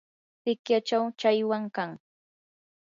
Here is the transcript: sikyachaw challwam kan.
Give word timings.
sikyachaw 0.41 1.03
challwam 1.19 1.63
kan. 1.75 1.89